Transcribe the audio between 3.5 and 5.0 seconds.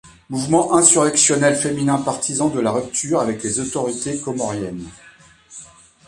autorités comoriennes.